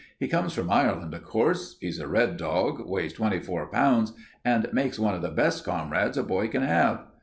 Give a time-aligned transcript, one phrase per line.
[0.19, 1.77] He comes from Ireland, of course.
[1.79, 6.17] He's a red dog, weighs twenty four pounds, and makes one of the best comrades
[6.17, 7.05] a boy can have.